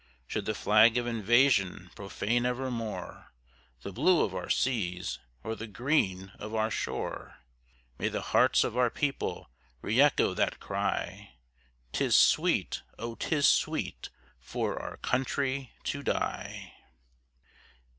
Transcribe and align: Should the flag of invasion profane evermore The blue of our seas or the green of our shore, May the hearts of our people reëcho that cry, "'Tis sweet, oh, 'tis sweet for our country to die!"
Should 0.25 0.45
the 0.45 0.55
flag 0.55 0.97
of 0.97 1.05
invasion 1.05 1.91
profane 1.95 2.43
evermore 2.43 3.33
The 3.83 3.91
blue 3.91 4.21
of 4.23 4.33
our 4.33 4.49
seas 4.49 5.19
or 5.43 5.53
the 5.55 5.67
green 5.67 6.31
of 6.39 6.55
our 6.55 6.71
shore, 6.71 7.37
May 7.99 8.07
the 8.09 8.19
hearts 8.33 8.63
of 8.63 8.75
our 8.75 8.89
people 8.89 9.51
reëcho 9.83 10.35
that 10.37 10.59
cry, 10.59 11.35
"'Tis 11.93 12.15
sweet, 12.15 12.81
oh, 12.97 13.13
'tis 13.13 13.47
sweet 13.47 14.09
for 14.39 14.81
our 14.81 14.97
country 14.97 15.71
to 15.83 16.01
die!" 16.01 16.73